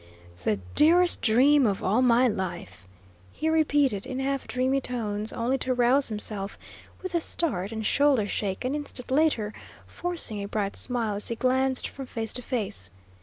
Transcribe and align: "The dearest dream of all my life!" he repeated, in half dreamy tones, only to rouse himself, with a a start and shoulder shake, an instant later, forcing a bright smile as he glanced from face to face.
"The 0.45 0.59
dearest 0.73 1.21
dream 1.21 1.67
of 1.67 1.83
all 1.83 2.01
my 2.01 2.27
life!" 2.27 2.87
he 3.31 3.49
repeated, 3.49 4.07
in 4.07 4.17
half 4.19 4.47
dreamy 4.47 4.81
tones, 4.81 5.31
only 5.31 5.59
to 5.59 5.75
rouse 5.75 6.09
himself, 6.09 6.57
with 7.03 7.13
a 7.13 7.17
a 7.17 7.21
start 7.21 7.71
and 7.71 7.85
shoulder 7.85 8.25
shake, 8.25 8.65
an 8.65 8.73
instant 8.73 9.11
later, 9.11 9.53
forcing 9.85 10.41
a 10.41 10.47
bright 10.47 10.75
smile 10.75 11.13
as 11.13 11.27
he 11.27 11.35
glanced 11.35 11.87
from 11.87 12.07
face 12.07 12.33
to 12.33 12.41
face. 12.41 12.89